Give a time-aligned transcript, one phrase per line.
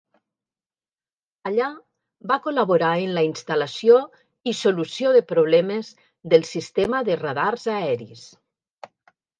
[1.49, 1.67] Allà,
[2.31, 4.01] va col·laborar en la instal·lació
[4.53, 5.93] i solució de problemes
[6.35, 8.29] del sistema de radars aeris.